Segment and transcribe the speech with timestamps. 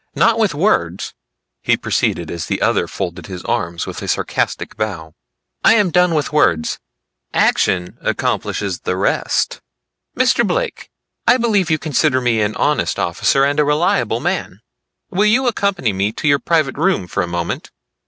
[0.15, 1.13] Not with words,"
[1.61, 5.13] he proceeded as the other folded his arms with a sarcastic bow.
[5.63, 6.79] "I am done with words;
[7.35, 9.61] action accomplishes the rest.
[10.17, 10.43] Mr.
[10.43, 10.89] Blake
[11.27, 14.61] I believe you consider me an honest officer and a reliable man.
[15.11, 17.69] Will you accompany me to your private room for a moment?